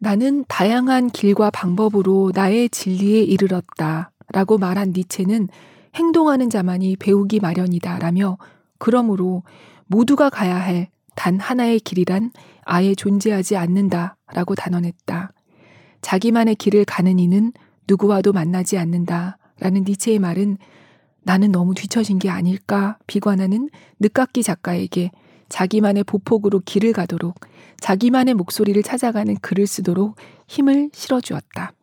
[0.00, 4.12] 나는 다양한 길과 방법으로 나의 진리에 이르렀다.
[4.32, 5.48] 라고 말한 니체는
[5.94, 8.38] 행동하는 자만이 배우기 마련이다 라며
[8.78, 9.42] 그러므로
[9.86, 10.88] 모두가 가야 할
[11.20, 15.32] 단 하나의 길이란 아예 존재하지 않는다 라고 단언했다.
[16.00, 17.52] 자기만의 길을 가는 이는
[17.86, 20.56] 누구와도 만나지 않는다 라는 니체의 말은
[21.20, 25.10] 나는 너무 뒤처진 게 아닐까 비관하는 늦깎이 작가에게
[25.50, 27.38] 자기만의 보폭으로 길을 가도록
[27.80, 30.16] 자기만의 목소리를 찾아가는 글을 쓰도록
[30.48, 31.74] 힘을 실어주었다.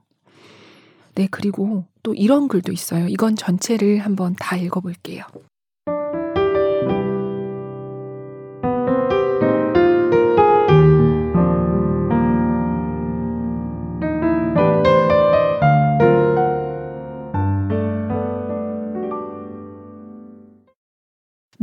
[1.13, 3.07] 네, 그리고 또 이런 글도 있어요.
[3.07, 5.25] 이건 전체를 한번 다 읽어볼게요.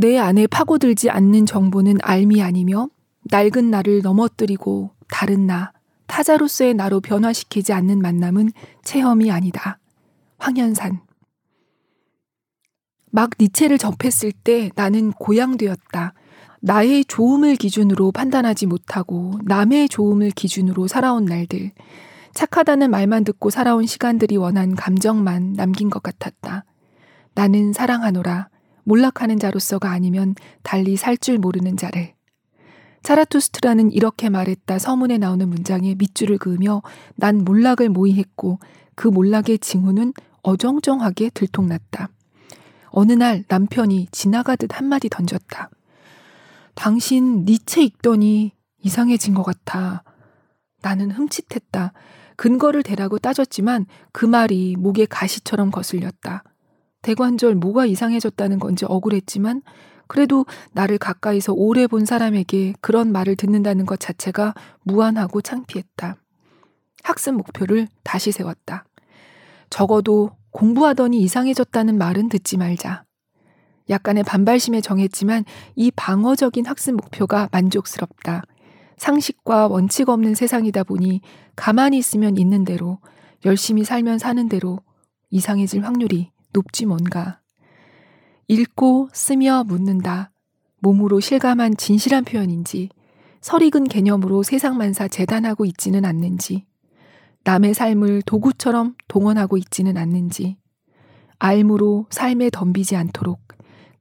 [0.05, 2.90] 내 안에 파고들지 않는 정보는 알미 아니며
[3.23, 5.73] 낡은 나를 넘어뜨리고 다른 나,
[6.09, 9.79] 타자로서의 나로 변화시키지 않는 만남은 체험이 아니다.
[10.37, 11.01] 황현산.
[13.12, 16.12] 막 니체를 접했을 때 나는 고향되었다.
[16.61, 21.73] 나의 좋음을 기준으로 판단하지 못하고 남의 좋음을 기준으로 살아온 날들.
[22.35, 26.67] 착하다는 말만 듣고 살아온 시간들이 원한 감정만 남긴 것 같았다.
[27.35, 28.51] 나는 사랑하노라.
[28.85, 32.14] 몰락하는 자로서가 아니면 달리 살 줄 모르는 자를.
[33.03, 36.83] 차라투스트라는 이렇게 말했다 서문에 나오는 문장에 밑줄을 그으며
[37.16, 38.59] 난 몰락을 모의했고
[38.94, 42.09] 그 몰락의 징후는 어정쩡하게 들통났다.
[42.88, 45.68] 어느 날 남편이 지나가듯 한마디 던졌다.
[46.75, 50.03] 당신 니체 읽더니 이상해진 것 같아.
[50.83, 51.92] 나는 흠칫했다.
[52.37, 56.44] 근거를 대라고 따졌지만 그 말이 목에 가시처럼 거슬렸다.
[57.05, 59.62] 대관절 뭐가 이상해졌다는 건지 억울했지만
[60.07, 66.17] 그래도 나를 가까이서 오래 본 사람에게 그런 말을 듣는다는 것 자체가 무안하고 창피했다.
[67.03, 68.85] 학습 목표를 다시 세웠다.
[69.69, 73.05] 적어도 공부하더니 이상해졌다는 말은 듣지 말자.
[73.90, 75.45] 약간의 반발심에 정했지만
[75.77, 78.43] 이 방어적인 학습 목표가 만족스럽다.
[78.97, 81.21] 상식과 원칙 없는 세상이다 보니
[81.55, 82.99] 가만히 있으면 있는 대로
[83.45, 84.81] 열심히 살면 사는 대로
[85.29, 87.40] 이상해질 확률이 높지 뭔가.
[88.49, 90.31] 읽고 쓰며 묻는다.
[90.79, 92.88] 몸으로 실감한 진실한 표현인지
[93.40, 96.64] 설익은 개념으로 세상만사 재단하고 있지는 않는지
[97.45, 100.57] 남의 삶을 도구처럼 동원하고 있지는 않는지
[101.38, 103.40] 알무로 삶에 덤비지 않도록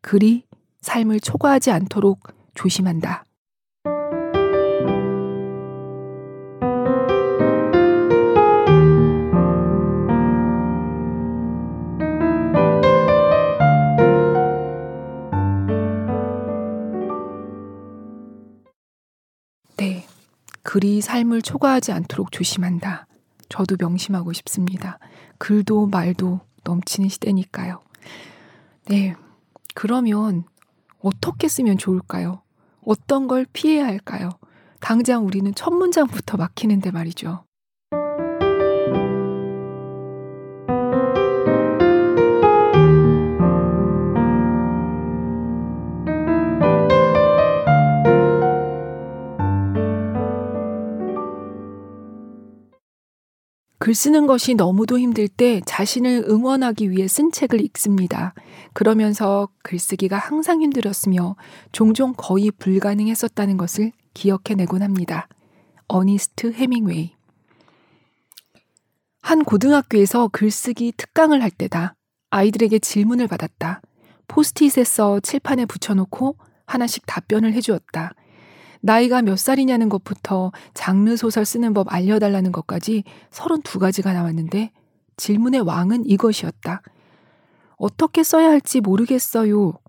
[0.01, 0.45] 그리
[0.81, 2.21] 삶을 초과하지 않도록
[2.53, 3.25] 조심한다.
[20.73, 23.05] 글이 삶을 초과하지 않도록 조심한다.
[23.47, 24.97] 저도 명심하고 싶습니다.
[25.37, 27.79] 글도 말도 넘치는 시대니까요.
[28.87, 29.13] 네.
[29.75, 30.45] 그러면
[30.99, 32.41] 어떻게 쓰면 좋을까요?
[32.83, 34.31] 어떤 걸 피해야 할까요?
[34.79, 37.43] 당장 우리는 첫 문장부터 막히는데 말이죠.
[53.83, 58.33] 글 쓰는 것이 너무도 힘들 때 자신을 응원하기 위해 쓴 책을 읽습니다.
[58.71, 61.35] 그러면서 글쓰기가 항상 힘들었으며
[61.73, 65.27] 종종 거의 불가능했었다는 것을 기억해내곤 합니다.
[65.89, 67.11] 어니스트 해밍웨이.
[69.21, 71.93] 한 고등학교에서 글쓰기 특강을 할 때다.
[72.29, 73.81] 아이들에게 질문을 받았다.
[74.29, 78.13] 포스트잇에 써 칠판에 붙여놓고 하나씩 답변을 해주었다.
[78.85, 84.71] 나이가 몇 살이냐는 것부터 장르 소설 쓰는 법 알려달라는 것까지 32가지가 나왔는데
[85.15, 86.81] 질문의 왕은 이것이었다.
[87.77, 89.79] 어떻게 써야 할지 모르겠어요.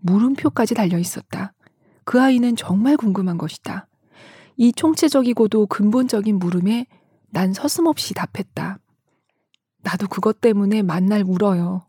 [0.00, 1.52] 물음표까지 달려 있었다.
[2.04, 3.86] 그 아이는 정말 궁금한 것이다.
[4.56, 6.86] 이 총체적이고도 근본적인 물음에
[7.28, 8.78] 난 서슴없이 답했다.
[9.82, 11.86] 나도 그것 때문에 만날 울어요.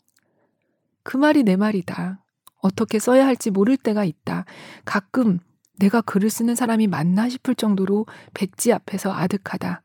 [1.04, 2.22] 그 말이 내 말이다.
[2.62, 4.44] 어떻게 써야 할지 모를 때가 있다.
[4.84, 5.40] 가끔
[5.80, 9.82] 내가 글을 쓰는 사람이 맞나 싶을 정도로 백지 앞에서 아득하다.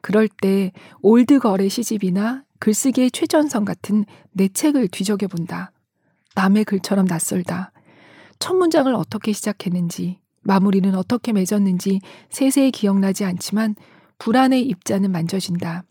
[0.00, 0.72] 그럴 때
[1.02, 5.72] 올드걸의 시집이나 글쓰기의 최전선 같은 내 책을 뒤적여 본다.
[6.34, 7.72] 남의 글처럼 낯설다.
[8.38, 13.74] 첫 문장을 어떻게 시작했는지, 마무리는 어떻게 맺었는지 세세히 기억나지 않지만
[14.18, 15.84] 불안의 입자는 만져진다.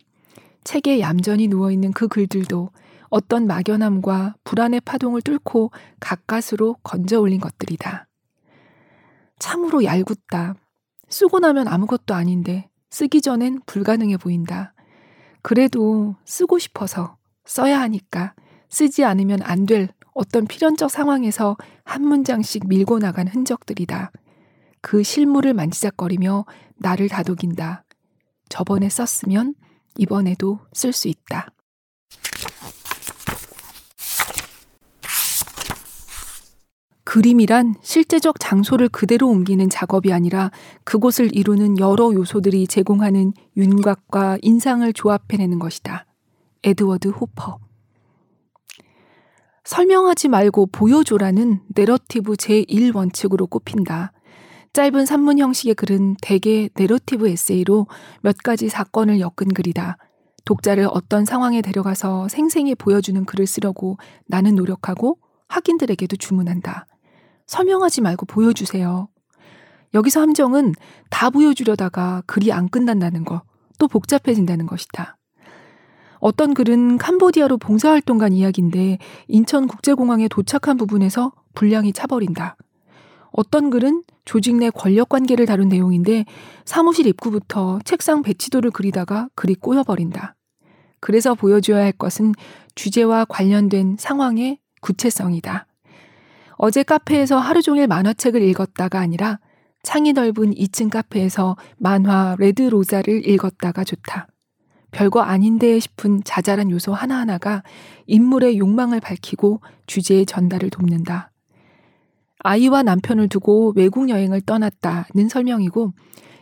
[0.64, 2.70] 책에 얌전히 누워있는 그 글들도
[3.10, 8.08] 어떤 막연함과 불안의 파동을 뚫고 가까스로 건져 올린 것들이다.
[9.40, 10.56] 참으로 얄궂다.
[11.10, 14.74] 쓰고 나면 아무것도 아닌데 쓰기 전엔 불가능해 보인다.
[15.42, 18.34] 그래도 쓰고 싶어서 써야 하니까
[18.70, 24.12] 쓰지 않으면 안 될 어떤 필연적 상황에서 한 문장씩 밀고 나간 흔적들이다.
[24.82, 26.46] 그 실물을 만지작거리며
[26.78, 27.84] 나를 다독인다.
[28.48, 29.56] 저번에 썼으면
[29.98, 31.50] 이번에도 쓸 수 있다.
[37.16, 40.52] 그림이란 실제적 장소를 그대로 옮기는 작업이 아니라
[40.84, 46.06] 그곳을 이루는 여러 요소들이 제공하는 윤곽과 인상을 조합해내는 것이다.
[46.66, 47.60] 에드워드 호퍼.
[49.64, 54.12] 설명하지 말고 보여줘라는 내러티브 제1원칙으로 꼽힌다.
[54.74, 57.88] 짧은 산문 형식의 글은 대개 내러티브 에세이로
[58.24, 59.98] 몇 가지 사건을 엮은 글이다.
[60.44, 63.96] 독자를 어떤 상황에 데려가서 생생히 보여주는 글을 쓰려고
[64.28, 66.88] 나는 노력하고 학인들에게도 주문한다.
[67.48, 69.08] 설명하지 말고 보여주세요.
[69.94, 70.74] 여기서 함정은
[71.10, 73.44] 다 보여주려다가 글이 안 끝난다는 거,
[73.80, 75.18] 또 복잡해진다는 것이다.
[76.20, 82.58] 어떤 글은 캄보디아로 봉사활동 간 이야기인데 인천국제공항에 도착한 부분에서 분량이 차버린다.
[83.32, 86.26] 어떤 글은 조직 내 권력 관계를 다룬 내용인데
[86.64, 90.36] 사무실 입구부터 책상 배치도를 그리다가 글이 꼬여버린다.
[91.00, 92.34] 그래서 보여줘야 할 것은
[92.74, 95.68] 주제와 관련된 상황의 구체성이다.
[96.58, 99.40] 어제 카페에서 하루 종일 만화책을 읽었다가 아니라
[99.84, 104.28] 창이 넓은 2층 카페에서 만화 레드 로자를 읽었다가 좋다.
[104.92, 107.64] 별거 아닌데 싶은 자잘한 요소 하나하나가
[108.08, 111.32] 인물의 욕망을 밝히고 주제의 전달을 돕는다.
[112.40, 115.92] 아이와 남편을 두고 외국 여행을 떠났다는 설명이고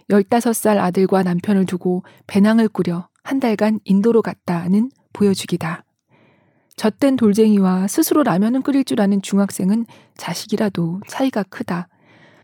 [0.09, 5.83] 15살 아들과 남편을 두고 배낭을 꾸려 한 달간 인도로 갔다는 보여주기다.
[6.75, 9.85] 젖된 돌쟁이와 스스로 라면은 끓일 줄 아는 중학생은
[10.17, 11.87] 자식이라도 차이가 크다.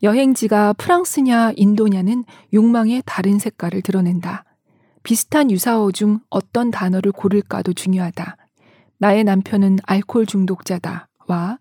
[0.01, 4.45] 여행지가 프랑스냐 인도냐는 욕망의 다른 색깔을 드러낸다.
[5.03, 8.37] 비슷한 유사어 중 어떤 단어를 고를까도 중요하다.
[8.97, 11.07] 나의 남편은 알코올 중독자다.
[11.27, 11.57] 와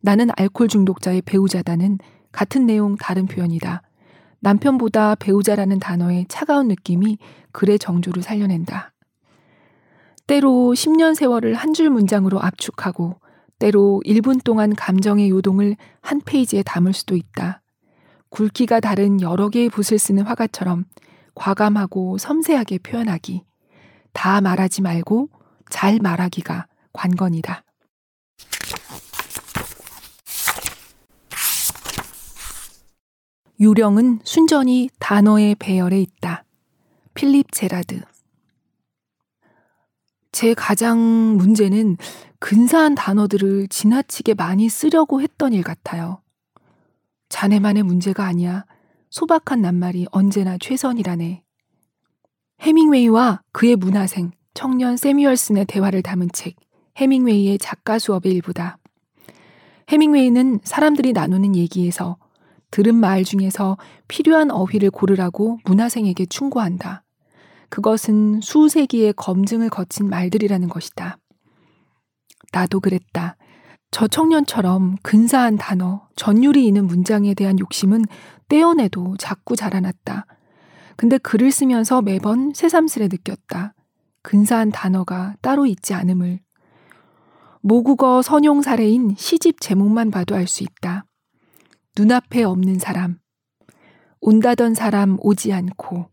[0.00, 1.98] 나는 알코올 중독자의 배우자다는
[2.32, 3.82] 같은 내용 다른 표현이다.
[4.40, 7.18] 남편보다 배우자라는 단어의 차가운 느낌이
[7.52, 8.92] 글의 정조를 살려낸다.
[10.26, 13.20] 때로 10년 세월을 한 줄 문장으로 압축하고
[13.58, 17.62] 때로 1분 동안 감정의 요동을 한 페이지에 담을 수도 있다.
[18.30, 20.84] 굵기가 다른 여러 개의 붓을 쓰는 화가처럼
[21.34, 23.44] 과감하고 섬세하게 표현하기.
[24.12, 25.28] 다 말하지 말고
[25.70, 27.62] 잘 말하기가 관건이다.
[33.58, 36.44] 유령은 순전히 단어의 배열에 있다.
[37.14, 38.00] 필립 제라드.
[40.36, 40.98] 제 가장
[41.38, 41.96] 문제는
[42.40, 46.20] 근사한 단어들을 지나치게 많이 쓰려고 했던 일 같아요.
[47.30, 48.66] 자네만의 문제가 아니야.
[49.08, 51.42] 소박한 낱말이 언제나 최선이라네.
[52.60, 56.56] 해밍웨이와 그의 문화생 청년 세뮤얼슨의 대화를 담은 책
[56.98, 58.76] 해밍웨이의 작가 수업의 일부다.
[59.88, 62.18] 해밍웨이는 사람들이 나누는 얘기에서
[62.70, 67.05] 들은 말 중에서 필요한 어휘를 고르라고 문화생에게 충고한다.
[67.68, 71.18] 그것은 수세기의 검증을 거친 말들이라는 것이다.
[72.52, 73.36] 나도 그랬다.
[73.90, 78.04] 저 청년처럼 근사한 단어, 전율이 있는 문장에 대한 욕심은
[78.48, 80.26] 떼어내도 자꾸 자라났다.
[80.96, 83.74] 근데 글을 쓰면서 매번 새삼스레 느꼈다.
[84.22, 86.40] 근사한 단어가 따로 있지 않음을.
[87.60, 91.04] 모국어 선용 사례인 시집 제목만 봐도 알 수 있다.
[91.98, 93.18] 눈앞에 없는 사람.
[94.20, 96.08] 온다던 사람 오지 않고.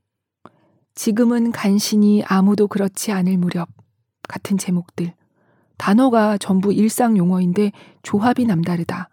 [0.95, 3.69] 지금은 간신히 아무도 그렇지 않을 무렵
[4.27, 5.13] 같은 제목들.
[5.77, 7.71] 단어가 전부 일상 용어인데
[8.03, 9.09] 조합이 남다르다.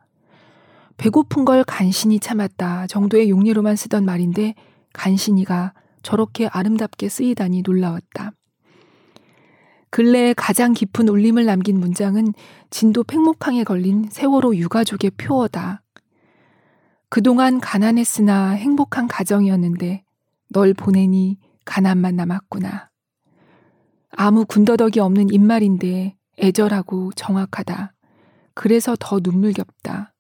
[0.99, 4.55] 배고픈 걸 간신히 참았다 정도의 용례로만 쓰던 말인데
[4.93, 8.33] 간신히가 저렇게 아름답게 쓰이다니 놀라웠다.
[9.89, 12.35] 근래에 가장 깊은 울림을 남긴 문장은
[12.69, 15.83] 진도 팽목항에 걸린 세월호 유가족의 표어다.
[17.09, 20.05] 그동안 가난했으나 행복한 가정이었는데
[20.53, 22.91] 널 보내니 가난만 남았구나.
[24.11, 27.93] 아무 군더더기 없는 입말인데 애절하고 정확하다.
[28.55, 30.13] 그래서 더 눈물겹다.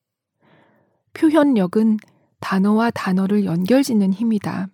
[1.14, 1.98] 표현력은
[2.40, 4.68] 단어와 단어를 연결짓는 힘이다.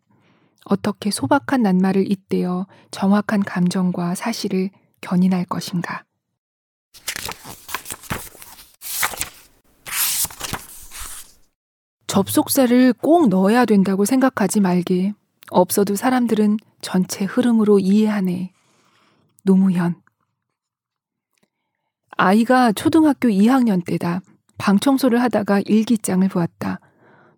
[0.64, 6.05] 어떻게 소박한 낱말을 잇대어 정확한 감정과 사실을 견인할 것인가.
[12.07, 15.12] 접속사를 꼭 넣어야 된다고 생각하지 말게.
[15.51, 18.53] 없어도 사람들은 전체 흐름으로 이해하네.
[19.45, 20.01] 노무현.
[22.17, 24.21] 아이가 초등학교 2학년 때다.
[24.59, 26.81] 방 청소를 하다가 일기장을 보았다.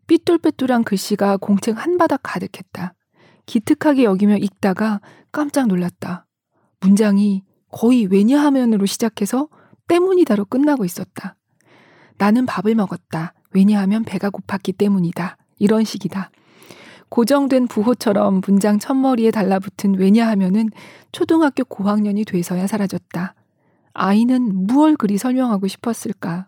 [0.06, 2.94] 삐뚤빼뚤한 글씨가 공책 한 바닥 가득했다.
[3.46, 5.00] 기특하게 여기며 읽다가
[5.32, 6.26] 깜짝 놀랐다.
[6.80, 9.48] 문장이 거의 왜냐하면으로 시작해서
[9.88, 11.36] 때문이다로 끝나고 있었다.
[12.16, 13.34] 나는 밥을 먹었다.
[13.52, 15.36] 왜냐하면 배가 고팠기 때문이다.
[15.58, 16.30] 이런 식이다.
[17.08, 20.70] 고정된 부호처럼 문장 첫머리에 달라붙은 왜냐하면은
[21.12, 23.34] 초등학교 고학년이 돼서야 사라졌다.
[23.94, 26.46] 아이는 무얼 그리 설명하고 싶었을까?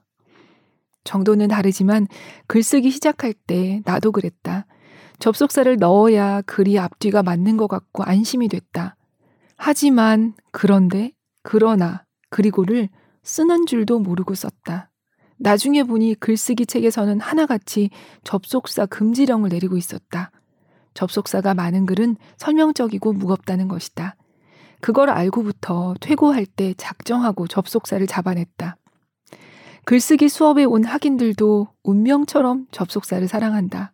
[1.04, 2.06] 정도는 다르지만
[2.46, 4.66] 글쓰기 시작할 때 나도 그랬다.
[5.18, 8.96] 접속사를 넣어야 글이 앞뒤가 맞는 것 같고 안심이 됐다.
[9.56, 12.88] 하지만, 그런데, 그러나, 그리고를
[13.22, 14.90] 쓰는 줄도 모르고 썼다.
[15.36, 17.90] 나중에 보니 글쓰기 책에서는 하나같이
[18.24, 20.30] 접속사 금지령을 내리고 있었다.
[20.94, 24.16] 접속사가 많은 글은 설명적이고 무겁다는 것이다.
[24.80, 28.76] 그걸 알고부터 퇴고할 때 작정하고 접속사를 잡아냈다.
[29.84, 33.92] 글쓰기 수업에 온 학인들도 운명처럼 접속사를 사랑한다.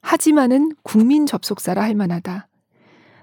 [0.00, 2.48] 하지만은 국민 접속사라 할 만하다.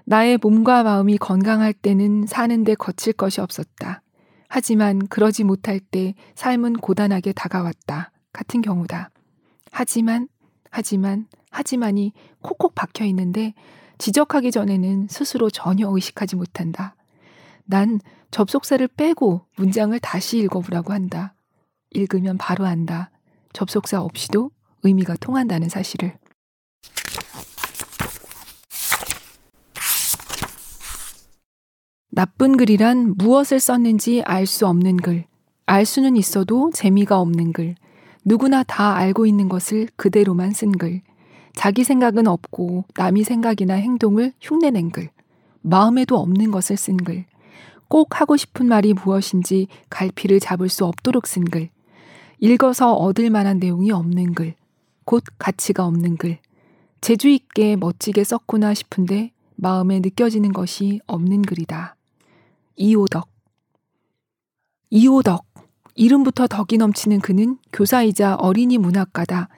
[0.06, 4.02] 나의 몸과 마음이 건강할 때는 사는데 거칠 것이 없었다.
[4.48, 8.12] 하지만 그러지 못할 때 삶은 고단하게 다가왔다.
[8.32, 9.10] 같은 경우다.
[9.72, 10.28] 하지만
[10.76, 13.54] 하지만, 하지만이 콕콕 박혀 있는데
[13.98, 16.96] 지적하기 전에는 스스로 전혀 의식하지 못한다.
[17.64, 18.00] 난
[18.32, 21.34] 접속사를 빼고 문장을 다시 읽어보라고 한다.
[21.90, 23.10] 읽으면 바로 안다.
[23.52, 24.50] 접속사 없이도
[24.82, 26.18] 의미가 통한다는 사실을.
[32.10, 35.26] 나쁜 글이란 무엇을 썼는지 알 수 없는 글,
[35.66, 37.76] 알 수는 있어도 재미가 없는 글,
[38.24, 41.02] 누구나 다 알고 있는 것을 그대로만 쓴 글,
[41.54, 45.10] 자기 생각은 없고 남이 생각이나 행동을 흉내낸 글,
[45.62, 47.24] 마음에도 없는 것을 쓴 글,
[47.88, 51.70] 꼭 하고 싶은 말이 무엇인지 갈피를 잡을 수 없도록 쓴 글,
[52.40, 54.54] 읽어서 얻을 만한 내용이 없는 글,
[55.04, 56.38] 곧 가치가 없는 글,
[57.00, 61.96] 재주 있게 멋지게 썼구나 싶은데 마음에 느껴지는 것이 없는 글이다.
[62.76, 63.28] 이호덕.
[64.90, 65.44] 이호덕.
[65.94, 69.48] 이름부터 덕이 넘치는 그는 교사이자 어린이 문학가다.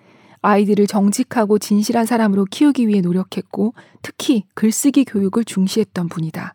[0.46, 6.54] 아이들을 정직하고 진실한 사람으로 키우기 위해 노력했고 특히 글쓰기 교육을 중시했던 분이다.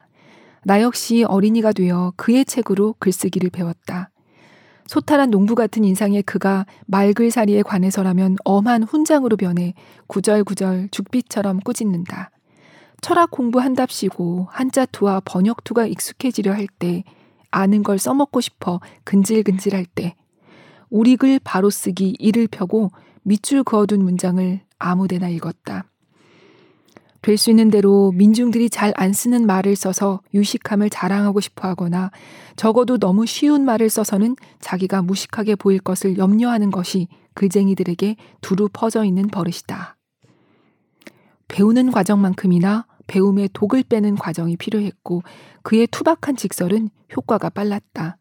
[0.64, 4.10] 나 역시 어린이가 되어 그의 책으로 글쓰기를 배웠다.
[4.88, 9.74] 소탈한 농부 같은 인상의 그가 말글사리에 관해서라면 엄한 훈장으로 변해
[10.08, 12.32] 구절구절 죽비처럼 꾸짖는다.
[13.02, 17.04] 철학 공부한답시고 한자 투와 번역 투가 익숙해지려 할 때,
[17.50, 20.16] 아는 걸 써먹고 싶어 근질근질할 때,
[20.90, 22.92] 우리 글 바로 쓰기 이를 펴고
[23.24, 25.86] 밑줄 그어둔 문장을 아무데나 읽었다.
[27.22, 32.10] 될 수 있는 대로 민중들이 잘 안 쓰는 말을 써서 유식함을 자랑하고 싶어 하거나
[32.56, 39.28] 적어도 너무 쉬운 말을 써서는 자기가 무식하게 보일 것을 염려하는 것이 글쟁이들에게 두루 퍼져 있는
[39.28, 39.98] 버릇이다.
[41.48, 45.22] 배우는 과정만큼이나 배움의 독을 빼는 과정이 필요했고
[45.64, 48.18] 그의 투박한 직설은 효과가 빨랐다.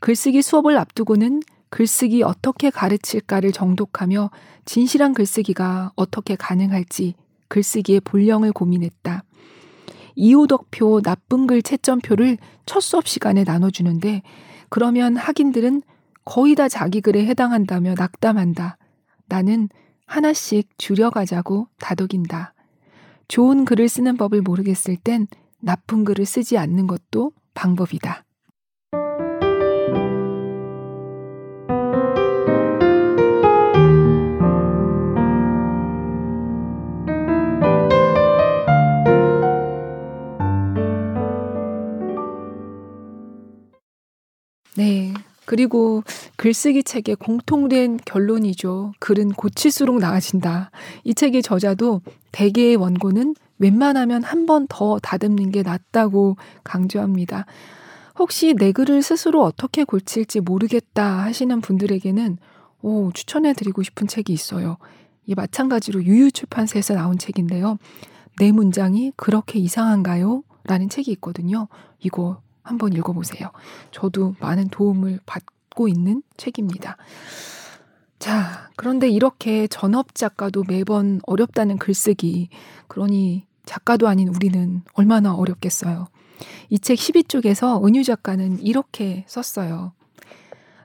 [0.00, 1.42] 글쓰기 수업을 앞두고는
[1.72, 4.30] 글쓰기 어떻게 가르칠까를 정독하며
[4.66, 7.14] 진실한 글쓰기가 어떻게 가능할지
[7.48, 9.24] 글쓰기의 본령을 고민했다.
[10.14, 14.20] 이호덕표 나쁜 글 채점표를 첫 수업 시간에 나눠주는데
[14.68, 15.80] 그러면 학인들은
[16.26, 18.76] 거의 다 자기 글에 해당한다며 낙담한다.
[19.24, 19.70] 나는
[20.04, 22.52] 하나씩 줄여가자고 다독인다.
[23.28, 25.26] 좋은 글을 쓰는 법을 모르겠을 땐
[25.58, 28.24] 나쁜 글을 쓰지 않는 것도 방법이다.
[44.76, 45.12] 네.
[45.44, 46.04] 그리고
[46.36, 48.92] 글쓰기 책의 공통된 결론이죠.
[49.00, 50.70] 글은 고칠수록 나아진다.
[51.04, 52.00] 이 책의 저자도
[52.30, 57.46] 대개의 원고는 웬만하면 한 번 더 다듬는 게 낫다고 강조합니다.
[58.18, 62.38] 혹시 내 글을 스스로 어떻게 고칠지 모르겠다 하시는 분들에게는
[62.82, 64.76] 오, 추천해 드리고 싶은 책이 있어요.
[65.26, 67.78] 이 마찬가지로 유유출판사에서 나온 책인데요.
[68.38, 70.42] 내 문장이 그렇게 이상한가요?
[70.64, 71.68] 라는 책이 있거든요.
[72.00, 73.50] 이거 한번 읽어보세요.
[73.90, 76.96] 저도 많은 도움을 받고 있는 책입니다.
[78.18, 82.50] 자, 그런데 이렇게 전업 작가도 매번 어렵다는 글쓰기.
[82.88, 86.06] 그러니 작가도 아닌 우리는 얼마나 어렵겠어요.
[86.70, 89.92] 이 책 12쪽에서 은유 작가는 이렇게 썼어요.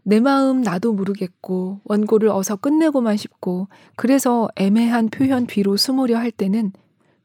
[0.03, 6.71] 내 마음 나도 모르겠고 원고를 어서 끝내고만 싶고 그래서 애매한 표현 뒤로 숨으려 할 때는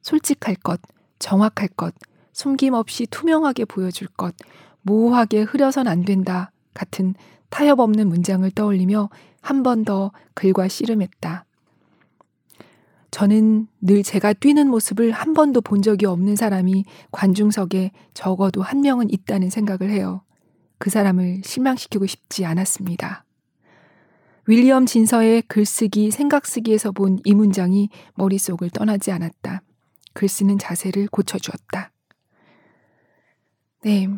[0.02, 0.80] 솔직할 것,
[1.18, 1.94] 정확할 것,
[2.32, 4.34] 숨김없이 투명하게 보여줄 것,
[4.82, 7.14] 모호하게 흐려선 안 된다 같은
[7.50, 9.10] 타협 없는 문장을 떠올리며
[9.40, 11.44] 한 번 더 글과 씨름했다.
[13.10, 19.10] 저는 늘 제가 뛰는 모습을 한 번도 본 적이 없는 사람이 관중석에 적어도 한 명은
[19.10, 20.22] 있다는 생각을 해요.
[20.78, 23.24] 그 사람을 실망시키고 싶지 않았습니다.
[24.46, 29.62] 윌리엄 진서의 글쓰기, 생각쓰기에서 본 이 문장이 머릿속을 떠나지 않았다.
[30.14, 31.91] 글 쓰는 자세를 고쳐주었다.
[33.84, 34.08] 네.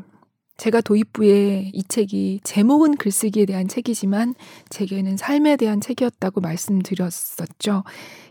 [0.57, 4.35] 제가 도입부에 이 책이 제목은 글쓰기에 대한 책이지만
[4.69, 7.83] 제게는 삶에 대한 책이었다고 말씀드렸었죠.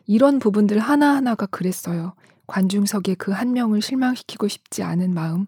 [0.05, 2.13] 이런 부분들 하나하나가 그랬어요.
[2.47, 5.47] 관중석에 그 한 명을 실망시키고 싶지 않은 마음.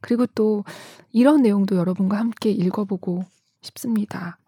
[0.00, 0.64] 그리고 또
[1.12, 3.24] 이런 내용도 여러분과 함께 읽어보고
[3.62, 4.38] 싶습니다.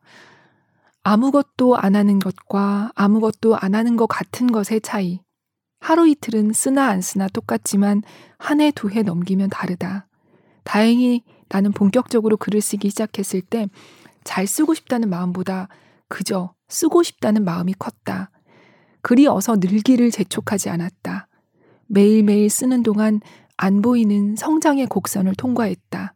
[1.04, 5.20] 아무것도 안 하는 것과 아무것도 안 하는 것 같은 것의 차이.
[5.80, 8.02] 하루 이틀은 쓰나 안 쓰나 똑같지만
[8.38, 10.06] 한 해, 두 해 넘기면 다르다.
[10.64, 13.68] 다행히 나는 본격적으로 글을 쓰기 시작했을 때
[14.24, 15.68] 잘 쓰고 싶다는 마음보다
[16.08, 18.30] 그저 쓰고 싶다는 마음이 컸다.
[19.02, 21.28] 글이 어서 늘기를 재촉하지 않았다.
[21.86, 23.20] 매일매일 쓰는 동안
[23.56, 26.14] 안 보이는 성장의 곡선을 통과했다.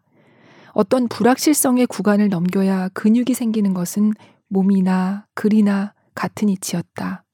[0.73, 4.13] 어떤 불확실성의 구간을 넘겨야 근육이 생기는 것은
[4.49, 7.25] 몸이나 글이나 같은 이치였다.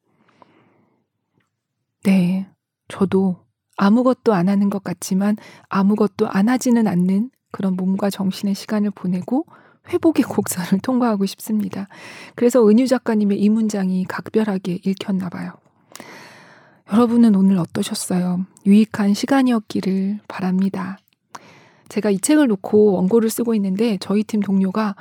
[2.04, 2.48] 네,
[2.88, 3.44] 저도
[3.76, 5.36] 아무것도 안 하는 것 같지만
[5.68, 9.46] 아무것도 안 하지는 않는 그런 몸과 정신의 시간을 보내고
[9.88, 11.88] 회복의 곡선을 통과하고 싶습니다.
[12.34, 15.52] 그래서 은유 작가님의 이 문장이 각별하게 읽혔나 봐요.
[16.92, 18.44] 여러분은 오늘 어떠셨어요?
[18.66, 20.98] 유익한 시간이었기를 바랍니다.
[21.88, 24.94] 제가 이 책을 놓고 원고를 쓰고 있는데 저희 팀 동료가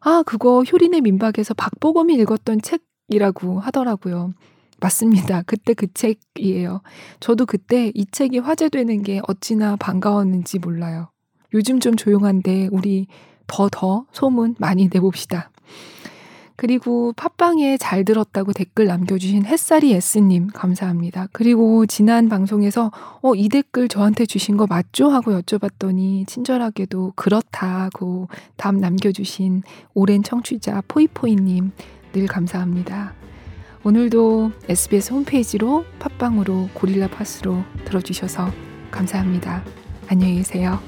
[0.00, 4.34] 아, 그거 효린의 민박에서 박보검이 읽었던 책이라고 하더라고요.
[4.82, 5.42] 맞습니다.
[5.46, 6.82] 그때 그 책이에요.
[7.20, 11.10] 저도 그때 이 책이 화제되는 게 어찌나 반가웠는지 몰라요.
[11.54, 13.06] 요즘 좀 조용한데 우리
[13.46, 15.50] 더더 소문 많이 내봅시다.
[16.56, 21.28] 그리고 팟빵에 잘 들었다고 댓글 남겨주신 햇살이 S님 감사합니다.
[21.32, 25.08] 그리고 지난 방송에서 어, 이 댓글 저한테 주신 거 맞죠?
[25.08, 29.62] 하고 여쭤봤더니 친절하게도 그렇다고 답 남겨주신
[29.94, 31.72] 오랜 청취자 포이포이님
[32.12, 33.21] 늘 감사합니다.
[33.84, 38.48] 오늘도 SBS 홈페이지로 팟빵으로 고릴라 팟으로 들어주셔서
[38.92, 39.64] 감사합니다.
[40.06, 40.78] 안녕히 계세요.